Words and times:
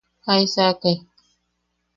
¿Jaisaakai? 0.25 0.95